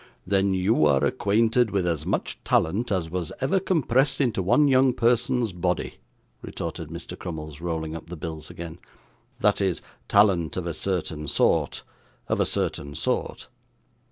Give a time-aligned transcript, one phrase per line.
[0.25, 4.93] 'Then you are acquainted with as much talent as was ever compressed into one young
[4.95, 5.99] person's body,'
[6.41, 7.15] retorted Mr.
[7.15, 8.79] Crummles, rolling up the bills again;
[9.41, 11.83] 'that is, talent of a certain sort
[12.27, 13.47] of a certain sort.